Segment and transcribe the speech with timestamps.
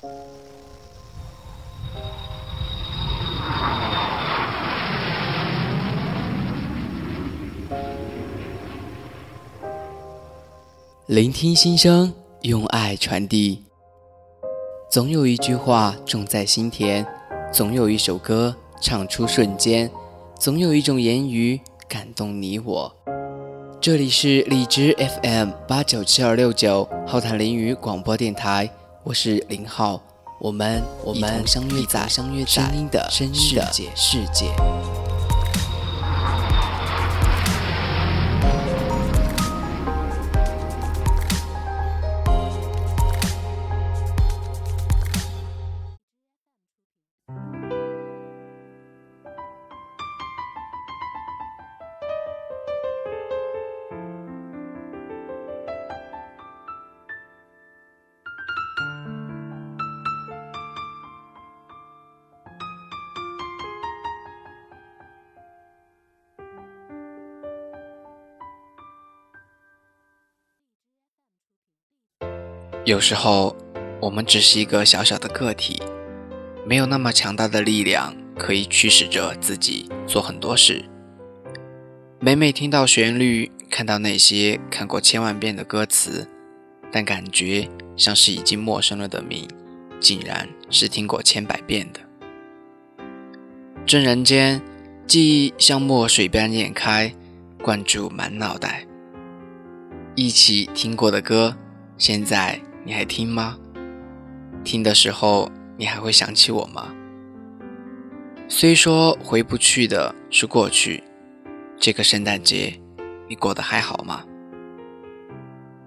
[0.00, 0.12] 聆
[11.32, 13.64] 听心声，用爱传递。
[14.88, 17.04] 总有一句话种在心田，
[17.52, 19.90] 总有一首歌唱出瞬间，
[20.38, 22.94] 总有一种言语感动你我。
[23.80, 28.70] 这里是荔枝 FM 八九七二六九浩谈林语广播电台，
[29.04, 30.00] 我是林浩，
[30.40, 33.28] 我们我们相约在相约在声音的世
[33.72, 34.46] 界世界。
[72.88, 73.54] 有时候，
[74.00, 75.78] 我们只是一个小小的个体，
[76.64, 80.82] 没有那么强大的力量可以驱使着自己做很多事。
[82.18, 86.26] 每每听到旋律，看到那些看过千万遍的歌词，
[86.90, 89.46] 但感觉像是已经陌生了的名，
[90.00, 92.00] 竟然是听过千百遍的。
[93.84, 94.62] 转人间，
[95.06, 97.14] 记忆像墨水般滟开，
[97.62, 98.86] 灌注满脑袋。
[100.14, 101.54] 一起听过的歌，
[101.98, 102.58] 现在。
[102.88, 103.58] 你还听吗？
[104.64, 106.88] 听的时候，你还会想起我吗？
[108.48, 111.04] 虽说回不去的是过去，
[111.78, 112.80] 这个圣诞节，
[113.28, 114.24] 你过得还好吗？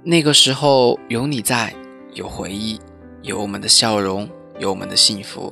[0.03, 1.73] 那个时候有你在，
[2.13, 2.79] 有回忆，
[3.23, 4.29] 有我们的笑容，
[4.59, 5.51] 有我们的幸福。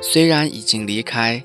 [0.00, 1.44] 虽然已经离开，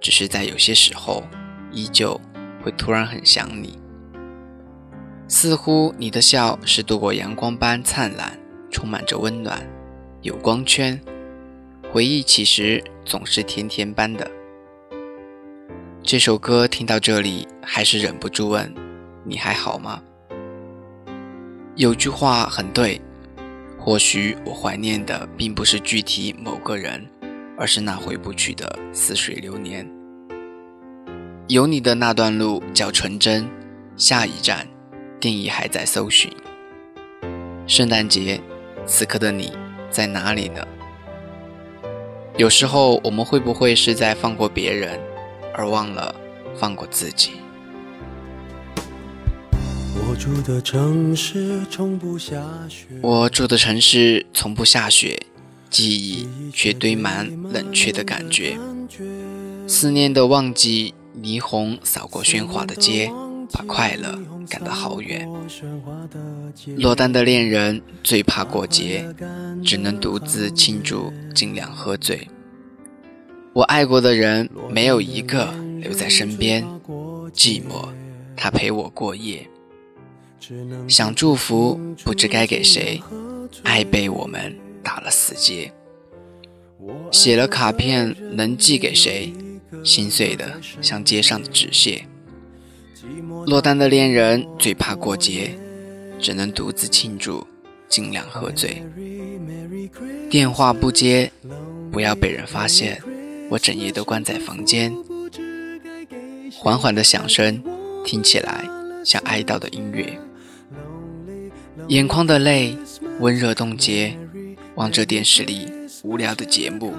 [0.00, 1.22] 只是在有些时候，
[1.70, 2.20] 依旧
[2.64, 3.78] 会突然很想你。
[5.28, 8.36] 似乎你的笑是度过阳光般灿烂。
[8.76, 9.66] 充满着温暖，
[10.20, 11.00] 有光圈。
[11.90, 14.30] 回忆其实总是甜甜般的。
[16.02, 18.70] 这首歌听到这里，还是忍不住问：
[19.24, 20.02] 你还好吗？
[21.74, 23.00] 有句话很对，
[23.78, 27.02] 或许我怀念的并不是具体某个人，
[27.56, 29.90] 而是那回不去的似水流年。
[31.48, 33.48] 有你的那段路叫纯真，
[33.96, 34.68] 下一站，
[35.18, 36.30] 定义还在搜寻。
[37.66, 38.38] 圣诞节。
[38.86, 39.52] 此刻的你
[39.90, 40.64] 在哪里呢？
[42.36, 45.00] 有时候我们会不会是在放过别人，
[45.54, 46.14] 而忘了
[46.54, 47.32] 放过自己？
[50.08, 55.20] 我住的城市从不下雪，我住的城市从不下雪，
[55.68, 58.56] 记忆却堆满冷却的感觉。
[59.66, 63.10] 思念的旺季，霓虹扫过喧哗的街。
[63.52, 64.18] 把快乐
[64.48, 65.28] 赶得好远。
[66.76, 69.06] 落单的恋人最怕过节，
[69.64, 72.28] 只能独自庆祝，尽量喝醉。
[73.52, 76.64] 我爱过的人没有一个留在身边，
[77.32, 77.88] 寂寞，
[78.36, 79.48] 他陪我过夜。
[80.88, 83.02] 想祝福，不知该给谁，
[83.62, 85.72] 爱被我们打了死结。
[87.10, 89.32] 写了卡片，能寄给谁？
[89.82, 92.06] 心碎的像街上的纸屑。
[93.46, 95.56] 落单的恋人最怕过节，
[96.18, 97.46] 只能独自庆祝，
[97.88, 98.82] 尽量喝醉。
[100.28, 101.30] 电话不接，
[101.92, 103.00] 不要被人发现，
[103.48, 104.92] 我整夜都关在房间。
[106.52, 107.62] 缓缓的响声，
[108.04, 108.68] 听起来
[109.04, 110.18] 像哀悼的音乐。
[111.88, 112.76] 眼眶的泪
[113.20, 114.16] 温热冻结，
[114.74, 115.70] 望着电视里
[116.02, 116.92] 无聊的节目，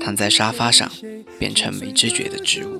[0.00, 0.90] 躺在沙发上，
[1.38, 2.78] 变成没知觉的植物。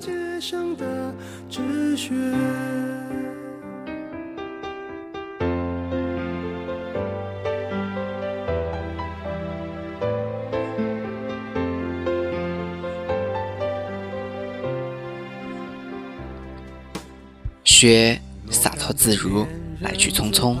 [17.63, 18.19] 雪
[18.49, 19.45] 洒脱自如，
[19.79, 20.57] 来去匆匆。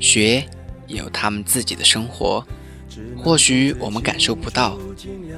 [0.00, 0.46] 雪
[0.86, 2.42] 也有他们自己的生活，
[3.16, 4.78] 或许我们感受不到，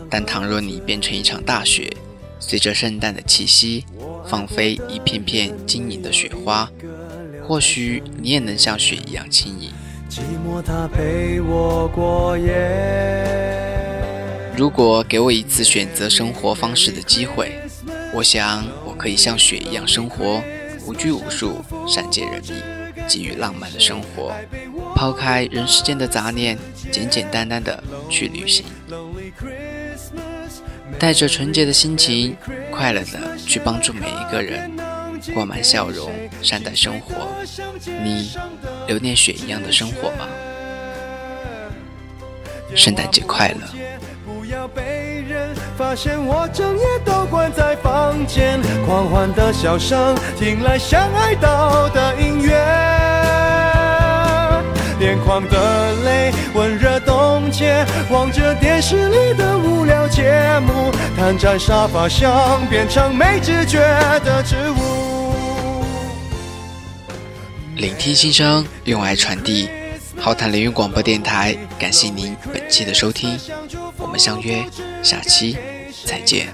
[0.09, 1.93] 但倘若你变成一场大雪，
[2.39, 3.85] 随着圣诞的气息。
[4.29, 6.71] 放飞一片片晶莹的雪花，
[7.47, 9.73] 或许你也能像雪一样轻盈。
[14.55, 17.59] 如果给我一次选择生活方式的机会，
[18.13, 20.43] 我想我可以像雪一样生活，
[20.85, 22.53] 无拘无束，善解人意，
[23.09, 24.35] 给予浪漫的生活，
[24.95, 26.59] 抛开人世间的杂念，
[26.93, 28.67] 简简单单的去旅行，
[30.99, 32.37] 带着纯洁的心情，
[32.71, 34.71] 快乐的去帮助每一个人，
[35.35, 36.11] 过满笑容，
[36.43, 37.29] 善待生活。
[38.03, 38.31] 你
[38.87, 40.27] 留念雪一样的生活吗？
[42.75, 43.67] 圣诞节快乐！
[45.77, 52.51] 发现我整夜都关在房间，狂欢的笑声，听来像哀悼的音乐。
[55.01, 56.88] 眼眶的泪温热
[57.49, 63.79] 冻结，望着电视里的无聊节目，瘫在沙发上变成没知觉
[64.23, 65.33] 的植物。
[67.77, 69.71] 聆听心声，用爱传递。
[70.19, 73.39] 浩谈凌云广播电台，感谢您本期的收听，
[73.97, 74.63] 我们相约
[75.03, 75.57] 下期
[76.05, 76.49] 再见。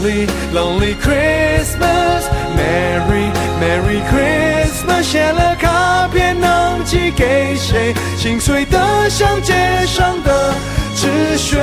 [0.00, 2.24] Lonely Lonely Christmas
[2.56, 3.30] Merry
[3.60, 7.94] Merry Christmas 写了卡片能寄给谁？
[8.16, 9.54] 心碎的像街
[9.86, 10.54] 上的
[10.94, 11.58] 纸屑。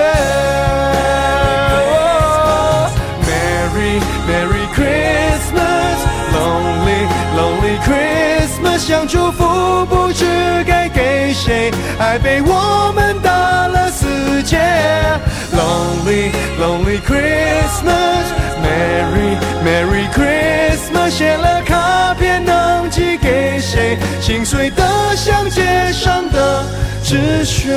[3.25, 5.97] Merry Merry Christmas
[6.35, 10.25] Lonely Lonely Christmas 想祝福不知
[10.67, 13.06] 该给谁，爱被我们
[21.18, 23.98] 写了卡片能寄给谁？
[24.20, 24.86] 心碎的
[25.16, 26.64] 像街上的
[27.02, 27.74] 纸屑。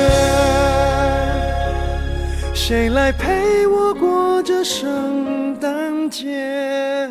[2.54, 7.10] 谁来陪我过这圣诞节？